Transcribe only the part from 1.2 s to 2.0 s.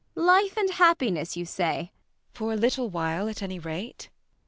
you say! ELLA RENTHEIM.